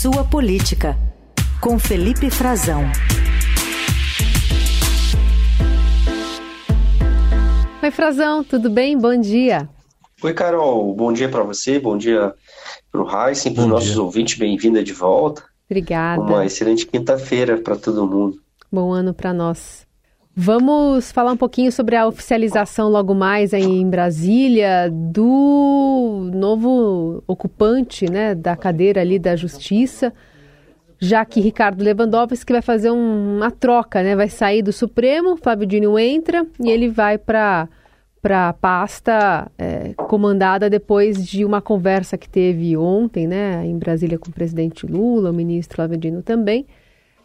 Sua 0.00 0.22
Política, 0.22 0.96
com 1.60 1.76
Felipe 1.76 2.30
Frazão. 2.30 2.82
Oi, 7.82 7.90
Frazão, 7.90 8.44
tudo 8.44 8.70
bem? 8.70 8.96
Bom 8.96 9.20
dia. 9.20 9.68
Oi, 10.22 10.32
Carol. 10.32 10.94
Bom 10.94 11.12
dia 11.12 11.28
para 11.28 11.42
você, 11.42 11.80
bom 11.80 11.98
dia 11.98 12.32
para 12.92 13.02
o 13.02 13.08
Heisen, 13.10 13.52
para 13.52 13.64
os 13.64 13.68
nossos 13.68 13.98
ouvintes. 13.98 14.38
Bem-vinda 14.38 14.84
de 14.84 14.92
volta. 14.92 15.42
Obrigada. 15.68 16.22
Uma 16.22 16.46
excelente 16.46 16.86
quinta-feira 16.86 17.60
para 17.60 17.74
todo 17.74 18.06
mundo. 18.06 18.40
Bom 18.70 18.92
ano 18.92 19.12
para 19.12 19.32
nós. 19.32 19.87
Vamos 20.40 21.10
falar 21.10 21.32
um 21.32 21.36
pouquinho 21.36 21.72
sobre 21.72 21.96
a 21.96 22.06
oficialização 22.06 22.88
logo 22.88 23.12
mais 23.12 23.52
em 23.52 23.90
Brasília 23.90 24.88
do 24.88 26.30
novo 26.32 27.24
ocupante 27.26 28.08
né, 28.08 28.36
da 28.36 28.54
cadeira 28.54 29.00
ali 29.00 29.18
da 29.18 29.34
Justiça, 29.34 30.14
já 30.96 31.24
que 31.24 31.40
Ricardo 31.40 31.82
Lewandowski 31.82 32.52
vai 32.52 32.62
fazer 32.62 32.90
uma 32.90 33.50
troca, 33.50 34.00
né? 34.00 34.14
Vai 34.14 34.28
sair 34.28 34.62
do 34.62 34.72
Supremo, 34.72 35.36
Flávio 35.36 35.66
Dino 35.66 35.98
entra 35.98 36.46
e 36.62 36.70
ele 36.70 36.88
vai 36.88 37.18
para 37.18 37.68
para 38.22 38.48
a 38.48 38.52
pasta 38.52 39.50
é, 39.58 39.92
comandada 39.94 40.70
depois 40.70 41.26
de 41.26 41.44
uma 41.44 41.60
conversa 41.60 42.16
que 42.16 42.28
teve 42.28 42.76
ontem, 42.76 43.26
né, 43.26 43.66
em 43.66 43.76
Brasília 43.76 44.18
com 44.18 44.30
o 44.30 44.32
presidente 44.32 44.86
Lula, 44.86 45.30
o 45.30 45.34
ministro 45.34 45.74
Flávio 45.74 45.96
Dino 45.96 46.22
também. 46.22 46.64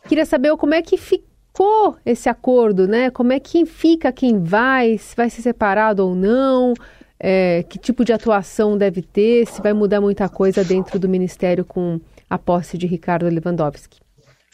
Queria 0.07 0.25
saber 0.25 0.55
como 0.57 0.73
é 0.73 0.81
que 0.81 0.97
ficou 0.97 1.32
ficou 1.53 1.95
esse 2.03 2.27
acordo, 2.27 2.87
né? 2.87 3.11
Como 3.11 3.31
é 3.31 3.39
que 3.39 3.63
fica 3.65 4.11
quem 4.11 4.43
vai, 4.43 4.97
se 4.97 5.15
vai 5.15 5.29
ser 5.29 5.43
separado 5.43 6.05
ou 6.05 6.15
não, 6.15 6.73
é, 7.19 7.63
que 7.69 7.77
tipo 7.77 8.03
de 8.03 8.11
atuação 8.11 8.75
deve 8.75 9.03
ter, 9.03 9.45
se 9.45 9.61
vai 9.61 9.71
mudar 9.71 10.01
muita 10.01 10.27
coisa 10.27 10.63
dentro 10.63 10.97
do 10.97 11.07
Ministério 11.07 11.63
com 11.63 12.01
a 12.27 12.39
posse 12.39 12.75
de 12.77 12.87
Ricardo 12.87 13.29
Lewandowski. 13.29 13.99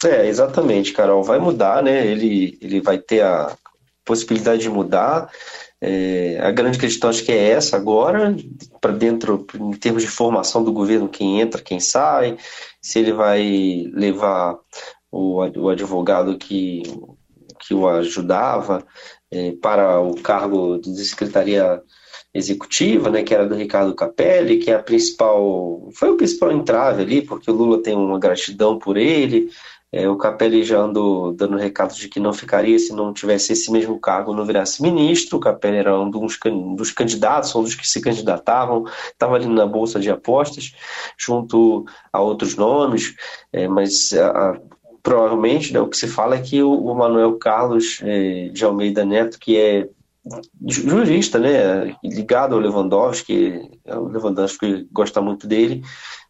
É, 0.04 0.26
exatamente, 0.28 0.92
Carol. 0.92 1.22
Vai 1.22 1.38
mudar, 1.38 1.82
né? 1.82 2.06
Ele, 2.06 2.58
ele 2.60 2.80
vai 2.80 2.98
ter 2.98 3.22
a 3.22 3.54
possibilidade 4.04 4.62
de 4.62 4.68
mudar. 4.68 5.30
É, 5.80 6.38
a 6.42 6.50
grande 6.50 6.78
questão 6.78 7.08
acho 7.08 7.24
que 7.24 7.32
é 7.32 7.50
essa 7.50 7.76
agora, 7.76 8.36
para 8.80 8.92
dentro, 8.92 9.46
em 9.54 9.72
termos 9.72 10.02
de 10.02 10.08
formação 10.08 10.62
do 10.62 10.72
governo, 10.72 11.08
quem 11.08 11.40
entra, 11.40 11.62
quem 11.62 11.80
sai, 11.80 12.36
se 12.82 12.98
ele 12.98 13.12
vai 13.12 13.84
levar 13.94 14.58
o, 15.10 15.44
o 15.44 15.68
advogado 15.68 16.36
que, 16.38 16.82
que 17.60 17.74
o 17.74 17.88
ajudava 17.88 18.84
é, 19.30 19.52
para 19.52 20.00
o 20.00 20.14
cargo 20.20 20.78
de 20.78 21.04
secretaria 21.04 21.82
executiva, 22.32 23.10
né, 23.10 23.22
que 23.22 23.34
era 23.34 23.46
do 23.46 23.56
Ricardo 23.56 23.94
Capelli, 23.94 24.58
que 24.58 24.70
é 24.70 24.74
a 24.74 24.82
principal, 24.82 25.88
foi 25.92 26.10
o 26.10 26.16
principal 26.16 26.52
entrave 26.52 27.02
ali, 27.02 27.22
porque 27.22 27.50
o 27.50 27.54
Lula 27.54 27.82
tem 27.82 27.94
uma 27.94 28.18
gratidão 28.20 28.78
por 28.78 28.96
ele, 28.96 29.50
é, 29.92 30.08
o 30.08 30.16
Capelli 30.16 30.62
já 30.62 30.78
andou 30.78 31.32
dando 31.32 31.56
recado 31.56 31.92
de 31.94 32.08
que 32.08 32.20
não 32.20 32.32
ficaria 32.32 32.78
se 32.78 32.92
não 32.92 33.12
tivesse 33.12 33.52
esse 33.52 33.72
mesmo 33.72 33.98
cargo, 33.98 34.32
não 34.32 34.44
virasse 34.44 34.80
ministro. 34.80 35.36
O 35.36 35.40
Capelli 35.40 35.78
era 35.78 35.98
um 35.98 36.08
dos, 36.08 36.38
dos 36.76 36.92
candidatos, 36.92 37.54
um 37.56 37.62
dos 37.64 37.74
que 37.74 37.86
se 37.86 38.00
candidatavam, 38.00 38.84
estava 39.10 39.34
ali 39.34 39.46
na 39.48 39.66
bolsa 39.66 39.98
de 39.98 40.08
apostas, 40.08 40.72
junto 41.18 41.84
a 42.12 42.20
outros 42.20 42.54
nomes, 42.54 43.16
é, 43.52 43.66
mas 43.66 44.12
a, 44.12 44.60
provavelmente 45.02 45.72
né, 45.72 45.80
o 45.80 45.88
que 45.88 45.96
se 45.96 46.08
fala 46.08 46.36
é 46.36 46.40
que 46.40 46.62
o, 46.62 46.72
o 46.72 46.94
Manuel 46.94 47.38
Carlos 47.38 48.00
é, 48.02 48.48
de 48.48 48.64
Almeida 48.64 49.04
Neto, 49.04 49.38
que 49.38 49.56
é 49.56 49.88
jurista, 50.66 51.38
né, 51.38 51.96
ligado 52.04 52.54
ao 52.54 52.60
Lewandowski, 52.60 53.70
o 53.86 54.08
Lewandowski 54.08 54.86
gosta 54.92 55.20
muito 55.20 55.46
dele, 55.46 55.82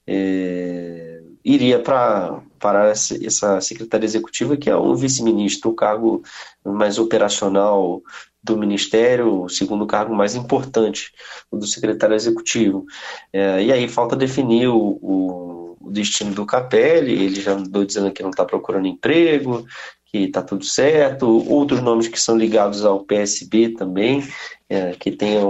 é, 0.07 1.21
iria 1.45 1.79
para 1.79 2.41
para 2.59 2.91
essa 2.91 3.59
secretaria 3.63 4.05
executiva, 4.05 4.55
que 4.55 4.69
é 4.69 4.77
um 4.77 4.95
vice-ministro, 4.95 5.71
o 5.71 5.75
cargo 5.75 6.23
mais 6.63 6.99
operacional 6.99 8.03
do 8.43 8.57
ministério, 8.57 9.45
o 9.45 9.49
segundo 9.49 9.87
cargo 9.87 10.15
mais 10.15 10.35
importante, 10.35 11.11
o 11.51 11.57
do 11.57 11.67
secretário 11.67 12.15
executivo. 12.15 12.85
É, 13.33 13.63
e 13.63 13.73
aí 13.73 13.89
falta 13.89 14.15
definir 14.15 14.69
o, 14.69 14.99
o 15.01 15.60
o 15.81 15.91
destino 15.91 16.33
do 16.35 16.45
Capelli, 16.45 17.13
ele 17.13 17.41
já 17.41 17.53
andou 17.53 17.85
dizendo 17.85 18.13
que 18.13 18.23
não 18.23 18.31
está 18.31 18.45
procurando 18.45 18.87
emprego, 18.87 19.65
que 20.11 20.25
está 20.25 20.43
tudo 20.43 20.65
certo, 20.65 21.27
outros 21.49 21.81
nomes 21.81 22.09
que 22.09 22.21
são 22.21 22.37
ligados 22.37 22.85
ao 22.85 23.05
PSB 23.05 23.71
também, 23.71 24.25
é, 24.69 24.93
que 24.93 25.13
tem 25.13 25.37
é, 25.37 25.41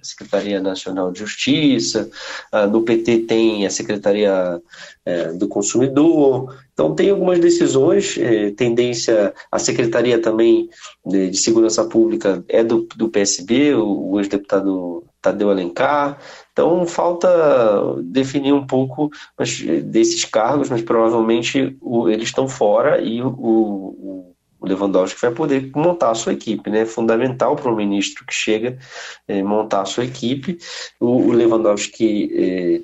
a 0.00 0.04
Secretaria 0.04 0.60
Nacional 0.60 1.12
de 1.12 1.20
Justiça, 1.20 2.10
no 2.70 2.82
PT 2.82 3.20
tem 3.20 3.64
a 3.64 3.70
Secretaria 3.70 4.60
é, 5.04 5.32
do 5.32 5.46
Consumidor, 5.46 6.56
então 6.72 6.94
tem 6.96 7.10
algumas 7.10 7.38
decisões, 7.38 8.18
é, 8.18 8.50
tendência, 8.50 9.32
a 9.50 9.58
Secretaria 9.60 10.20
também 10.20 10.68
de, 11.06 11.30
de 11.30 11.36
Segurança 11.36 11.84
Pública 11.84 12.44
é 12.48 12.64
do, 12.64 12.88
do 12.96 13.08
PSB, 13.08 13.74
o, 13.74 14.10
o 14.10 14.20
ex-deputado 14.20 15.04
Tadeu 15.22 15.50
Alencar, 15.50 16.18
então 16.54 16.86
falta 16.86 17.28
definir 18.04 18.52
um 18.52 18.64
pouco 18.64 19.10
mas, 19.36 19.60
desses 19.60 20.24
cargos, 20.24 20.70
mas 20.70 20.82
provavelmente 20.82 21.76
o, 21.80 22.08
eles 22.08 22.28
estão 22.28 22.46
fora 22.46 23.00
e 23.00 23.20
o, 23.20 23.28
o, 23.28 24.34
o, 24.60 24.66
Lewandowski 24.66 25.20
vai 25.20 25.32
poder 25.32 25.70
montar 25.74 26.12
a 26.12 26.14
sua 26.14 26.32
equipe. 26.32 26.70
Né? 26.70 26.82
É 26.82 26.86
fundamental 26.86 27.56
para 27.56 27.70
o 27.70 27.76
ministro 27.76 28.24
que 28.24 28.32
chega 28.32 28.78
é, 29.26 29.42
montar 29.42 29.82
a 29.82 29.84
sua 29.84 30.04
equipe. 30.04 30.56
O, 31.00 31.32
Lewandowski 31.32 32.30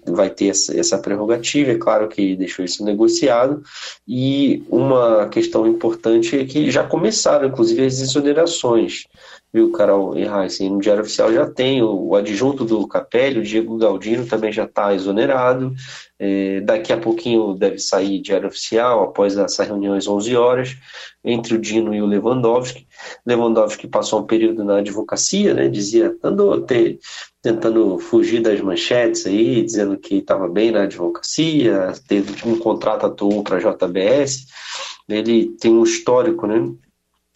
é, 0.04 0.10
vai 0.10 0.28
ter 0.28 0.48
essa, 0.48 0.78
essa 0.78 0.98
prerrogativa, 0.98 1.70
é 1.70 1.78
claro 1.78 2.08
que 2.08 2.36
deixou 2.36 2.64
isso 2.64 2.84
negociado. 2.84 3.62
E 4.06 4.64
uma 4.68 5.28
questão 5.28 5.66
importante 5.66 6.36
é 6.36 6.44
que 6.44 6.70
já 6.72 6.82
começaram, 6.82 7.46
inclusive, 7.46 7.86
as 7.86 8.00
exonerações 8.00 9.04
viu, 9.52 9.72
Carol 9.72 10.16
e 10.16 10.24
Heisen? 10.24 10.70
No 10.70 10.80
Diário 10.80 11.02
Oficial 11.02 11.32
já 11.32 11.46
tem 11.50 11.82
o, 11.82 12.08
o 12.08 12.16
adjunto 12.16 12.64
do 12.64 12.86
Capelli, 12.86 13.40
o 13.40 13.42
Diego 13.42 13.76
Galdino 13.76 14.26
também 14.26 14.52
já 14.52 14.64
está 14.64 14.94
exonerado. 14.94 15.74
É, 16.18 16.60
daqui 16.60 16.92
a 16.92 16.98
pouquinho 16.98 17.54
deve 17.54 17.78
sair 17.78 18.20
Diário 18.20 18.48
Oficial, 18.48 19.02
após 19.02 19.36
essa 19.36 19.64
reunião 19.64 19.94
às 19.94 20.06
11 20.06 20.36
horas, 20.36 20.76
entre 21.24 21.54
o 21.54 21.58
Dino 21.58 21.94
e 21.94 22.00
o 22.00 22.06
Lewandowski. 22.06 22.86
Lewandowski 23.26 23.88
passou 23.88 24.20
um 24.20 24.26
período 24.26 24.62
na 24.62 24.78
advocacia, 24.78 25.54
né, 25.54 25.68
dizia, 25.68 26.14
andou 26.22 26.64
tentando 27.42 27.98
fugir 27.98 28.42
das 28.42 28.60
manchetes 28.60 29.26
aí, 29.26 29.62
dizendo 29.62 29.96
que 29.96 30.16
estava 30.16 30.46
bem 30.46 30.70
na 30.70 30.82
advocacia, 30.82 31.92
teve 32.06 32.46
um 32.46 32.58
contrato 32.58 33.06
atuou 33.06 33.42
para 33.42 33.56
a 33.56 33.60
JBS. 33.60 34.46
Ele 35.08 35.56
tem 35.58 35.72
um 35.72 35.82
histórico, 35.82 36.46
né, 36.46 36.70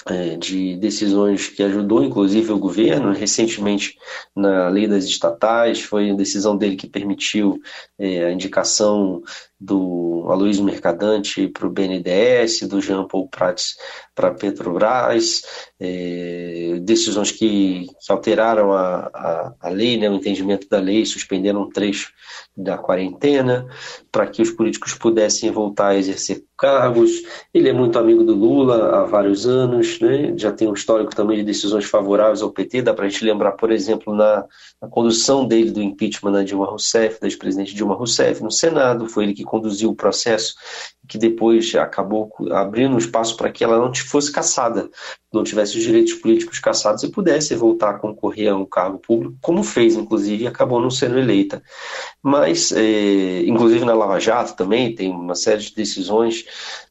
é, 0.08 0.36
de 0.36 0.76
decisões 0.76 1.48
que 1.48 1.62
ajudou, 1.62 2.04
inclusive, 2.04 2.52
o 2.52 2.58
governo. 2.58 3.12
Recentemente, 3.12 3.96
na 4.34 4.68
lei 4.68 4.86
das 4.86 5.04
estatais, 5.04 5.80
foi 5.80 6.10
a 6.10 6.14
decisão 6.14 6.56
dele 6.56 6.76
que 6.76 6.86
permitiu 6.86 7.60
é, 7.98 8.26
a 8.26 8.32
indicação 8.32 9.22
do 9.60 10.26
Aloysio 10.28 10.64
Mercadante 10.64 11.48
para 11.48 11.66
o 11.66 11.70
BNDES, 11.70 12.62
do 12.68 12.80
Jean 12.80 13.06
Paul 13.06 13.28
Prats 13.28 13.76
para 14.14 14.28
a 14.28 14.34
Petrobras, 14.34 15.42
é, 15.80 16.78
decisões 16.82 17.32
que, 17.32 17.86
que 17.86 18.12
alteraram 18.12 18.72
a, 18.72 19.10
a, 19.12 19.54
a, 19.60 19.68
lei, 19.68 19.96
né, 19.96 20.08
o 20.08 20.14
entendimento 20.14 20.68
da 20.68 20.78
lei, 20.78 21.04
suspenderam 21.04 21.62
um 21.62 21.68
trecho 21.68 22.12
da 22.56 22.78
quarentena 22.78 23.66
para 24.10 24.26
que 24.26 24.40
os 24.40 24.50
políticos 24.50 24.94
pudessem 24.94 25.50
voltar 25.50 25.88
a 25.88 25.96
exercer 25.96 26.44
cargos. 26.56 27.10
Ele 27.52 27.68
é 27.68 27.72
muito 27.72 27.98
amigo 27.98 28.22
do 28.22 28.34
Lula 28.34 29.00
há 29.00 29.04
vários 29.04 29.46
anos, 29.46 29.98
né, 30.00 30.32
já 30.36 30.52
tem 30.52 30.68
um 30.68 30.74
histórico 30.74 31.14
também 31.14 31.38
de 31.38 31.44
decisões 31.44 31.84
favoráveis 31.84 32.40
ao 32.40 32.52
PT, 32.52 32.82
dá 32.82 32.94
para 32.94 33.06
a 33.06 33.08
gente 33.08 33.24
lembrar, 33.24 33.52
por 33.52 33.72
exemplo, 33.72 34.14
na, 34.14 34.44
na 34.80 34.88
condução 34.88 35.46
dele 35.46 35.72
do 35.72 35.82
impeachment 35.82 36.32
da 36.32 36.44
Dilma 36.44 36.66
Rousseff, 36.66 37.20
da 37.20 37.26
ex-presidente 37.26 37.74
Dilma 37.74 37.94
Rousseff, 37.94 38.42
no 38.42 38.50
Senado, 38.50 39.08
foi 39.08 39.24
ele 39.24 39.34
que 39.34 39.44
conduziu 39.54 39.90
o 39.90 39.94
processo 39.94 40.54
que 41.06 41.16
depois 41.16 41.72
acabou 41.76 42.32
abrindo 42.50 42.98
espaço 42.98 43.36
para 43.36 43.52
que 43.52 43.62
ela 43.62 43.78
não 43.78 43.94
fosse 43.94 44.32
caçada, 44.32 44.90
não 45.32 45.44
tivesse 45.44 45.78
os 45.78 45.84
direitos 45.84 46.14
políticos 46.14 46.58
caçados 46.58 47.04
e 47.04 47.10
pudesse 47.10 47.54
voltar 47.54 47.90
a 47.90 47.98
concorrer 47.98 48.50
a 48.50 48.56
um 48.56 48.64
cargo 48.64 48.98
público, 48.98 49.36
como 49.40 49.62
fez, 49.62 49.94
inclusive, 49.94 50.44
e 50.44 50.46
acabou 50.46 50.80
não 50.80 50.90
sendo 50.90 51.18
eleita. 51.18 51.62
Mas, 52.20 52.72
é, 52.72 53.42
inclusive 53.42 53.84
na 53.84 53.94
Lava 53.94 54.18
Jato 54.18 54.56
também, 54.56 54.94
tem 54.94 55.10
uma 55.10 55.36
série 55.36 55.62
de 55.62 55.74
decisões 55.74 56.44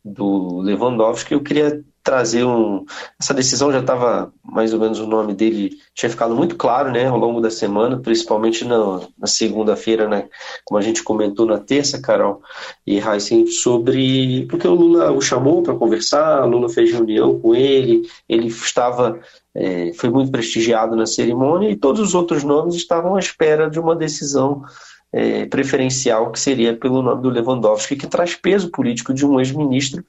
do 0.06 0.60
Lewandowski. 0.60 1.34
Eu 1.34 1.42
queria 1.42 1.84
trazer 2.04 2.44
um. 2.44 2.86
Essa 3.20 3.34
decisão 3.34 3.72
já 3.72 3.80
estava, 3.80 4.32
mais 4.44 4.74
ou 4.74 4.80
menos, 4.80 5.00
o 5.00 5.08
nome 5.08 5.34
dele 5.34 5.78
tinha 5.96 6.10
ficado 6.10 6.36
muito 6.36 6.56
claro 6.56 6.92
né, 6.92 7.08
ao 7.08 7.18
longo 7.18 7.40
da 7.40 7.50
semana, 7.50 7.98
principalmente 7.98 8.66
na, 8.66 9.02
na 9.18 9.26
segunda-feira, 9.26 10.08
né, 10.08 10.28
como 10.66 10.78
a 10.78 10.82
gente 10.82 11.02
comentou 11.02 11.46
na 11.46 11.58
terça, 11.58 12.02
Carol 12.02 12.42
e 12.86 13.00
Heisen, 13.00 13.48
sobre. 13.48 14.46
Porque 14.48 14.68
o 14.68 14.76
Lula 14.76 15.12
o 15.12 15.22
chamou 15.22 15.64
para 15.64 15.76
conversar, 15.76 16.44
o 16.44 16.50
Lula 16.50 16.68
fez 16.68 16.92
reunião 16.92 17.40
com 17.40 17.56
ele, 17.56 18.08
ele 18.28 18.48
estava. 18.48 19.20
É, 19.56 19.94
foi 19.94 20.10
muito 20.10 20.32
prestigiado 20.32 20.96
na 20.96 21.06
cerimônia 21.06 21.70
e 21.70 21.76
todos 21.76 22.02
os 22.02 22.16
outros 22.16 22.44
nomes 22.44 22.74
estavam 22.74 23.16
à 23.16 23.20
espera 23.20 23.70
de 23.70 23.80
uma 23.80 23.96
decisão 23.96 24.64
é, 25.14 25.46
preferencial, 25.46 26.32
que 26.32 26.40
seria 26.40 26.76
pelo 26.76 27.02
nome 27.04 27.22
do 27.22 27.30
Lewandowski, 27.30 27.96
que 27.96 28.08
traz 28.08 28.36
peso 28.36 28.72
político 28.72 29.14
de 29.14 29.26
um 29.26 29.40
ex-ministro 29.40 30.04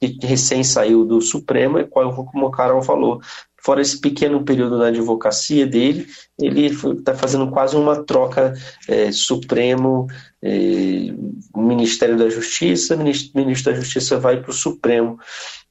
que 0.00 0.26
recém 0.26 0.62
saiu 0.62 1.04
do 1.04 1.20
Supremo, 1.20 1.78
e 1.78 1.84
qual, 1.84 2.08
o 2.34 2.50
Carol 2.50 2.82
falou, 2.82 3.20
fora 3.64 3.80
esse 3.80 3.98
pequeno 4.00 4.44
período 4.44 4.78
na 4.78 4.88
advocacia 4.88 5.66
dele, 5.66 6.06
ele 6.38 6.66
está 6.66 7.14
fazendo 7.14 7.50
quase 7.50 7.74
uma 7.76 8.04
troca 8.04 8.54
é, 8.86 9.10
Supremo, 9.10 10.06
é, 10.42 11.12
Ministério 11.56 12.16
da 12.16 12.28
Justiça, 12.28 12.96
ministro, 12.96 13.32
ministro 13.34 13.72
da 13.72 13.80
Justiça 13.80 14.18
vai 14.18 14.40
para 14.40 14.50
o 14.50 14.54
Supremo. 14.54 15.18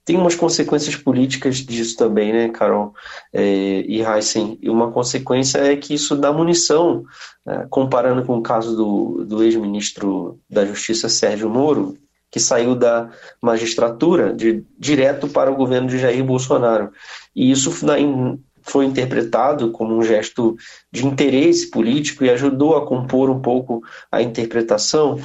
Tem 0.06 0.18
umas 0.18 0.36
consequências 0.36 0.96
políticas 0.96 1.58
disso 1.58 1.96
também, 1.96 2.34
né, 2.34 2.50
Carol 2.50 2.94
é, 3.32 3.82
e 3.88 4.02
Heisen? 4.02 4.58
E 4.62 4.70
uma 4.70 4.92
consequência 4.92 5.60
é 5.60 5.76
que 5.78 5.94
isso 5.94 6.16
dá 6.16 6.32
munição, 6.32 7.04
é, 7.48 7.66
comparando 7.70 8.26
com 8.26 8.38
o 8.38 8.42
caso 8.42 8.76
do, 8.76 9.26
do 9.26 9.44
ex-ministro 9.44 10.40
da 10.50 10.66
Justiça, 10.66 11.08
Sérgio 11.08 11.50
Moro, 11.50 11.98
que 12.30 12.40
saiu 12.40 12.76
da 12.76 13.12
magistratura 13.42 14.34
de, 14.34 14.66
direto 14.78 15.28
para 15.28 15.52
o 15.52 15.56
governo 15.56 15.88
de 15.88 16.00
Jair 16.00 16.24
Bolsonaro. 16.24 16.92
E 17.36 17.52
isso 17.52 17.72
foi 18.64 18.86
interpretado 18.86 19.72
como 19.72 19.96
um 19.96 20.04
gesto 20.04 20.56
de 20.92 21.06
interesse 21.06 21.70
político 21.70 22.24
e 22.24 22.30
ajudou 22.30 22.76
a 22.78 22.86
compor 22.86 23.30
um 23.30 23.42
pouco 23.42 23.82
a 24.12 24.22
interpretação 24.22 25.20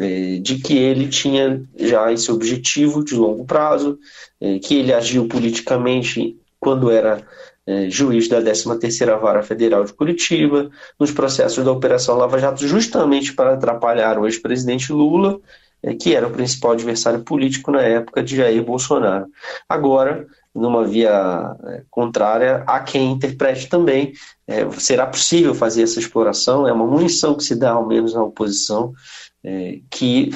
eh, 0.00 0.38
de 0.40 0.56
que 0.58 0.76
ele 0.76 1.08
tinha 1.08 1.62
já 1.78 2.12
esse 2.12 2.30
objetivo 2.30 3.04
de 3.04 3.14
longo 3.14 3.44
prazo, 3.44 3.98
eh, 4.40 4.58
que 4.58 4.76
ele 4.76 4.92
agiu 4.92 5.26
politicamente 5.26 6.36
quando 6.58 6.90
era 6.90 7.22
eh, 7.66 7.88
juiz 7.88 8.28
da 8.28 8.40
13ª 8.40 9.18
Vara 9.20 9.42
Federal 9.42 9.84
de 9.84 9.92
Curitiba, 9.92 10.70
nos 10.98 11.12
processos 11.12 11.64
da 11.64 11.72
Operação 11.72 12.16
Lava 12.16 12.38
Jato, 12.38 12.66
justamente 12.66 13.32
para 13.32 13.54
atrapalhar 13.54 14.18
o 14.18 14.26
ex-presidente 14.26 14.92
Lula 14.92 15.40
que 15.98 16.14
era 16.14 16.28
o 16.28 16.30
principal 16.30 16.72
adversário 16.72 17.24
político 17.24 17.72
na 17.72 17.82
época 17.82 18.22
de 18.22 18.36
Jair 18.36 18.62
Bolsonaro. 18.62 19.26
Agora, 19.68 20.26
numa 20.54 20.84
via 20.84 21.56
é, 21.64 21.82
contrária, 21.90 22.62
há 22.66 22.80
quem 22.80 23.12
interprete 23.12 23.68
também. 23.68 24.12
É, 24.46 24.68
será 24.72 25.06
possível 25.06 25.54
fazer 25.54 25.82
essa 25.82 25.98
exploração? 25.98 26.68
É 26.68 26.72
uma 26.72 26.86
munição 26.86 27.34
que 27.34 27.44
se 27.44 27.54
dá, 27.54 27.72
ao 27.72 27.86
menos, 27.86 28.14
à 28.14 28.22
oposição, 28.22 28.92
é, 29.42 29.78
que 29.90 30.30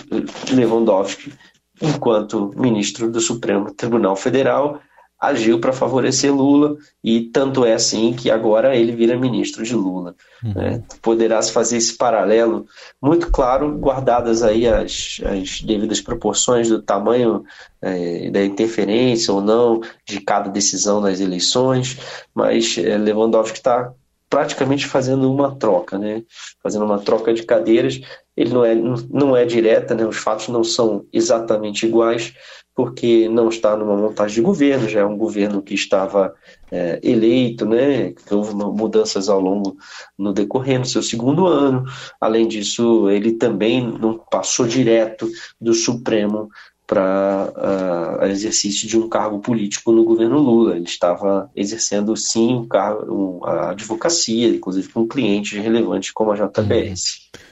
Lewandowski, 0.51 1.33
enquanto 1.81 2.53
ministro 2.57 3.11
do 3.11 3.21
Supremo 3.21 3.73
Tribunal 3.75 4.17
Federal, 4.17 4.81
agiu 5.19 5.59
para 5.59 5.73
favorecer 5.73 6.35
Lula 6.35 6.77
e 7.03 7.23
tanto 7.23 7.65
é 7.65 7.73
assim 7.73 8.13
que 8.13 8.31
agora 8.31 8.77
ele 8.77 8.93
vira 8.93 9.19
ministro 9.19 9.65
de 9.65 9.75
Lula. 9.75 10.15
Uhum. 10.45 10.53
Né? 10.55 10.83
Poderá 11.01 11.41
se 11.41 11.53
fazer 11.53 11.79
esse 11.79 11.97
paralelo 11.97 12.67
muito 13.01 13.31
claro, 13.31 13.77
guardadas 13.79 14.43
aí 14.43 14.69
as, 14.69 15.21
as 15.25 15.61
devidas 15.63 16.01
proporções 16.01 16.69
do 16.69 16.83
tamanho 16.83 17.45
é, 17.81 18.31
da 18.31 18.45
interferência 18.45 19.33
ou 19.33 19.41
não 19.41 19.81
de 20.05 20.21
cada 20.21 20.51
decisão 20.51 21.01
nas 21.01 21.19
eleições, 21.19 21.99
mas 22.35 22.77
é, 22.77 22.99
Lewandowski 22.99 23.59
está 23.59 23.93
praticamente 24.29 24.87
fazendo 24.87 25.33
uma 25.33 25.55
troca, 25.55 25.99
né? 25.99 26.23
fazendo 26.63 26.85
uma 26.85 26.99
troca 26.99 27.33
de 27.33 27.43
cadeiras. 27.43 28.01
Ele 28.37 28.53
não 28.53 28.65
é, 28.65 28.75
não 28.75 29.37
é 29.37 29.45
direta, 29.45 29.95
né? 29.95 30.05
os 30.05 30.17
fatos 30.17 30.49
não 30.49 30.63
são 30.63 31.07
exatamente 31.13 31.87
iguais, 31.87 32.35
porque 32.77 33.27
não 33.27 33.49
está 33.49 33.75
numa 33.75 33.97
montagem 33.97 34.35
de 34.35 34.43
governo, 34.43 34.87
já 34.87 35.01
é 35.01 35.05
um 35.05 35.17
governo 35.17 35.63
que 35.63 35.73
estava 35.73 36.35
é, 36.71 37.01
eleito, 37.03 37.65
né, 37.65 38.13
houve 38.31 38.55
mudanças 38.55 39.31
ao 39.31 39.41
longo 39.41 39.79
no 40.17 40.31
decorrer 40.31 40.79
do 40.79 40.87
seu 40.87 41.03
segundo 41.03 41.47
ano. 41.47 41.85
Além 42.21 42.47
disso, 42.47 43.09
ele 43.09 43.33
também 43.33 43.83
não 43.83 44.19
passou 44.19 44.67
direto 44.67 45.27
do 45.59 45.73
Supremo 45.73 46.51
para 46.87 48.21
uh, 48.21 48.25
exercício 48.27 48.87
de 48.87 48.97
um 48.99 49.09
cargo 49.09 49.41
político 49.41 49.91
no 49.91 50.05
governo 50.05 50.39
Lula. 50.39 50.77
Ele 50.77 50.85
estava 50.85 51.51
exercendo 51.57 52.15
sim 52.15 52.55
um 52.55 52.69
cargo, 52.69 53.41
a 53.45 53.71
advocacia, 53.71 54.49
inclusive 54.49 54.89
com 54.91 55.09
clientes 55.09 55.59
relevantes 55.59 56.11
como 56.13 56.31
a 56.31 56.37
JBS. 56.37 57.31
Uhum. 57.35 57.46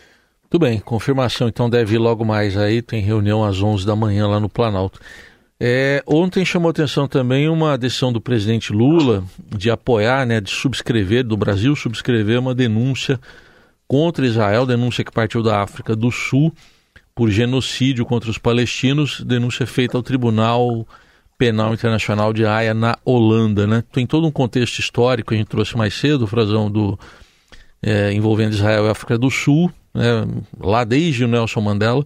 Tudo 0.54 0.66
bem, 0.66 0.78
confirmação 0.78 1.48
então 1.48 1.68
deve 1.68 1.96
ir 1.96 1.98
logo 1.98 2.24
mais 2.24 2.56
aí, 2.56 2.80
tem 2.80 3.02
reunião 3.02 3.42
às 3.42 3.60
11 3.60 3.84
da 3.84 3.96
manhã 3.96 4.28
lá 4.28 4.38
no 4.38 4.48
Planalto. 4.48 5.00
É, 5.58 6.00
ontem 6.06 6.44
chamou 6.44 6.70
atenção 6.70 7.08
também 7.08 7.48
uma 7.48 7.76
decisão 7.76 8.12
do 8.12 8.20
presidente 8.20 8.72
Lula 8.72 9.24
de 9.48 9.68
apoiar, 9.68 10.24
né, 10.24 10.40
de 10.40 10.52
subscrever, 10.52 11.24
do 11.24 11.36
Brasil 11.36 11.74
subscrever 11.74 12.38
uma 12.38 12.54
denúncia 12.54 13.18
contra 13.88 14.24
Israel, 14.24 14.64
denúncia 14.64 15.02
que 15.02 15.10
partiu 15.10 15.42
da 15.42 15.60
África 15.60 15.96
do 15.96 16.12
Sul 16.12 16.54
por 17.16 17.32
genocídio 17.32 18.06
contra 18.06 18.30
os 18.30 18.38
palestinos, 18.38 19.22
denúncia 19.22 19.66
feita 19.66 19.96
ao 19.96 20.04
Tribunal 20.04 20.86
Penal 21.36 21.74
Internacional 21.74 22.32
de 22.32 22.46
Haia 22.46 22.72
na 22.72 22.96
Holanda, 23.04 23.66
né? 23.66 23.82
Tem 23.90 24.06
todo 24.06 24.24
um 24.24 24.30
contexto 24.30 24.78
histórico, 24.78 25.34
a 25.34 25.36
gente 25.36 25.48
trouxe 25.48 25.76
mais 25.76 25.94
cedo, 25.94 26.28
Frazão, 26.28 26.70
do, 26.70 26.96
é, 27.82 28.12
envolvendo 28.12 28.52
Israel 28.52 28.86
e 28.86 28.90
África 28.90 29.18
do 29.18 29.32
Sul, 29.32 29.68
né, 29.94 30.26
lá 30.58 30.84
desde 30.84 31.24
o 31.24 31.28
Nelson 31.28 31.60
Mandela, 31.60 32.04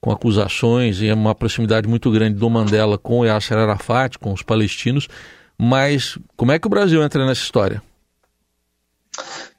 com 0.00 0.10
acusações 0.10 1.00
e 1.00 1.10
uma 1.10 1.34
proximidade 1.34 1.88
muito 1.88 2.10
grande 2.10 2.38
do 2.38 2.50
Mandela 2.50 2.98
com 2.98 3.24
Yasser 3.24 3.56
Arafat, 3.56 4.18
com 4.18 4.32
os 4.32 4.42
palestinos. 4.42 5.08
Mas 5.56 6.18
como 6.36 6.52
é 6.52 6.58
que 6.58 6.66
o 6.66 6.70
Brasil 6.70 7.02
entra 7.02 7.24
nessa 7.24 7.40
história? 7.40 7.82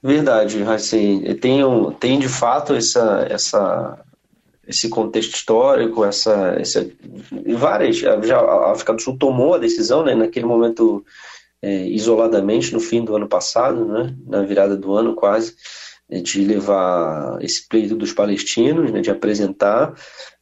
Verdade, 0.02 0.62
assim, 0.62 1.22
tem, 1.40 1.62
tem 1.98 2.18
de 2.18 2.28
fato 2.28 2.74
essa, 2.74 3.26
essa, 3.28 3.98
esse 4.68 4.88
contexto 4.88 5.34
histórico, 5.34 6.04
essa, 6.04 6.54
essa 6.60 6.86
várias, 7.56 7.96
já 7.96 8.38
a 8.38 8.72
África 8.72 8.92
do 8.92 9.02
Sul 9.02 9.16
tomou 9.16 9.54
a 9.54 9.58
decisão, 9.58 10.04
né, 10.04 10.14
naquele 10.14 10.46
momento 10.46 11.04
é, 11.62 11.86
isoladamente 11.88 12.72
no 12.72 12.78
fim 12.80 13.04
do 13.04 13.16
ano 13.16 13.26
passado, 13.26 13.84
né, 13.84 14.14
na 14.26 14.42
virada 14.42 14.76
do 14.76 14.94
ano 14.94 15.14
quase, 15.14 15.56
de 16.08 16.44
levar 16.44 17.38
esse 17.42 17.68
pleito 17.68 17.96
dos 17.96 18.12
palestinos, 18.12 18.92
né, 18.92 19.00
de 19.00 19.10
apresentar. 19.10 19.92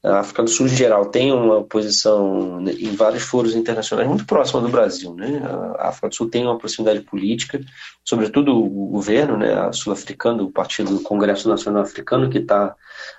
A 0.02 0.18
África 0.18 0.42
do 0.42 0.50
Sul, 0.50 0.66
em 0.66 0.76
geral, 0.76 1.06
tem 1.06 1.32
uma 1.32 1.64
posição 1.64 2.60
né, 2.60 2.72
em 2.72 2.94
vários 2.94 3.22
foros 3.22 3.54
internacionais 3.54 4.06
muito 4.06 4.26
próxima 4.26 4.60
do 4.60 4.68
Brasil. 4.68 5.14
Né? 5.14 5.40
A 5.78 5.88
África 5.88 6.10
do 6.10 6.14
Sul 6.14 6.28
tem 6.28 6.44
uma 6.44 6.58
proximidade 6.58 7.00
política, 7.00 7.58
sobretudo 8.04 8.54
o 8.54 8.90
governo 8.90 9.38
né, 9.38 9.72
sul-africano, 9.72 10.44
o 10.44 10.52
Partido 10.52 10.98
do 10.98 11.02
Congresso 11.02 11.48
Nacional 11.48 11.82
Africano, 11.82 12.28
que 12.28 12.38
está 12.38 12.74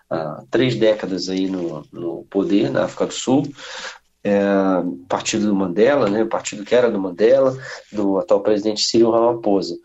há 0.07 0.43
três 0.51 0.75
décadas 0.75 1.29
aí 1.29 1.47
no, 1.47 1.83
no 1.91 2.25
poder 2.29 2.69
na 2.69 2.83
África 2.83 3.07
do 3.07 3.13
Sul 3.13 3.43
é, 4.25 4.39
partido 5.07 5.45
do 5.45 5.55
Mandela, 5.55 6.09
né, 6.09 6.23
o 6.23 6.27
partido 6.27 6.65
que 6.65 6.73
era 6.73 6.89
do 6.89 6.99
Mandela, 6.99 7.55
do 7.91 8.17
atual 8.17 8.41
presidente 8.41 8.81
Cyril 8.81 9.11
Ramaphosa. 9.11 9.77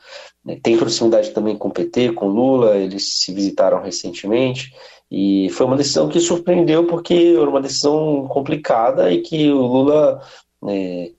É, 0.48 0.56
tem 0.56 0.78
proximidade 0.78 1.30
também 1.32 1.58
com 1.58 1.68
o 1.68 1.72
PT, 1.72 2.14
com 2.14 2.26
Lula, 2.26 2.78
eles 2.78 3.20
se 3.20 3.34
visitaram 3.34 3.82
recentemente, 3.82 4.72
e 5.10 5.50
foi 5.50 5.66
uma 5.66 5.76
decisão 5.76 6.08
que 6.08 6.18
surpreendeu 6.20 6.86
porque 6.86 7.34
era 7.36 7.50
uma 7.50 7.60
decisão 7.60 8.26
complicada 8.28 9.12
e 9.12 9.20
que 9.20 9.50
o 9.50 9.60
Lula 9.60 10.22
é, 10.66 11.10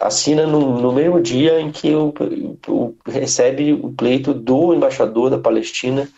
assina 0.00 0.46
no, 0.46 0.80
no, 0.80 0.92
mesmo 0.92 1.20
dia 1.20 1.60
em 1.60 1.72
que 1.72 1.92
o, 1.92 2.14
o, 2.68 2.94
recebe 3.04 3.72
o 3.72 3.92
pleito 3.92 4.32
do 4.32 4.72
embaixador 4.72 5.30
da 5.30 5.38
Palestina 5.38 6.08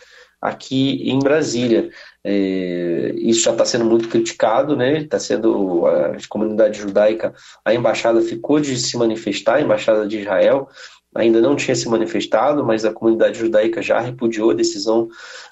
aqui 0.43 1.09
em 1.09 1.19
Brasília. 1.21 1.89
É, 2.27 3.13
isso 3.17 3.43
já 3.43 3.53
está 3.53 3.65
sendo 3.65 3.85
muito 3.85 4.09
criticado, 4.09 4.75
né? 4.75 5.01
Está 5.01 5.19
sendo 5.19 5.87
a 5.87 6.17
comunidade 6.29 6.79
judaica, 6.79 7.35
a 7.65 7.75
embaixada 7.75 8.23
ficou 8.23 8.59
de 8.61 8.77
se 8.79 8.97
manifestar, 8.97 9.57
a 9.57 9.61
embaixada 9.61 10.07
de 10.09 10.21
Israel 10.21 10.69
ainda 11.15 11.41
não 11.41 11.55
tinha 11.55 11.75
se 11.75 11.89
manifestado, 11.89 12.65
mas 12.65 12.85
a 12.85 12.93
comunidade 12.93 13.39
judaica 13.39 13.81
já 13.81 14.01
repudiou 14.01 14.51
a 14.51 14.55
decisão 14.55 15.09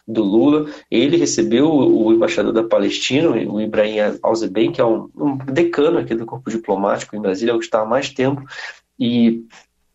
do 0.07 0.23
Lula. 0.23 0.69
Ele 0.91 1.17
recebeu 1.17 1.71
o, 1.71 2.12
embaixador 2.12 2.52
da 2.52 2.64
Palestina, 2.64 3.31
o 3.31 3.61
Ibrahim 3.61 4.19
Alzeben, 4.23 4.73
que 4.73 4.81
é 4.81 4.85
um, 4.85 5.09
um 5.17 5.37
decano 5.37 5.99
aqui 5.99 6.14
do 6.14 6.26
corpo 6.26 6.50
diplomático 6.50 7.14
em 7.14 7.21
Brasília, 7.21 7.52
é 7.52 7.55
o 7.55 7.59
que 7.59 7.64
está 7.64 7.83
há 7.83 7.87
mais 7.87 8.11
tempo, 8.11 8.43
e 8.99 9.45